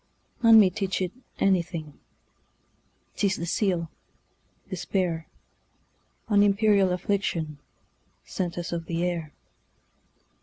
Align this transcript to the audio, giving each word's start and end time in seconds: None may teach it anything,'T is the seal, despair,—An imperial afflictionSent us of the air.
None 0.41 0.59
may 0.59 0.71
teach 0.71 0.99
it 0.99 1.11
anything,'T 1.37 3.23
is 3.27 3.35
the 3.35 3.45
seal, 3.45 3.91
despair,—An 4.67 6.41
imperial 6.41 6.89
afflictionSent 6.89 7.59
us 8.57 8.71
of 8.71 8.87
the 8.87 9.03
air. 9.03 9.31